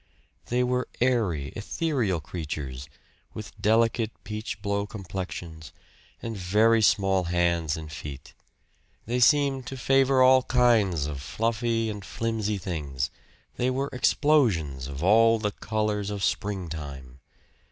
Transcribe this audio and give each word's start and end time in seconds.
They 0.47 0.63
were 0.63 0.87
airy, 0.99 1.49
ethereal 1.49 2.19
creatures, 2.19 2.89
with 3.35 3.55
delicate 3.61 4.09
peach 4.23 4.59
blow 4.63 4.87
complexions, 4.87 5.71
and 6.23 6.35
very 6.35 6.81
small 6.81 7.25
hands 7.25 7.77
and 7.77 7.91
feet. 7.91 8.33
They 9.05 9.19
seemed 9.19 9.67
to 9.67 9.77
favor 9.77 10.23
all 10.23 10.41
kinds 10.41 11.05
of 11.05 11.21
fluffy 11.21 11.87
and 11.87 12.03
flimsy 12.03 12.57
things; 12.57 13.11
they 13.57 13.69
were 13.69 13.91
explosions 13.93 14.87
of 14.87 15.03
all 15.03 15.37
the 15.37 15.51
colors 15.51 16.09
of 16.09 16.21
the 16.21 16.25
springtime. 16.25 17.19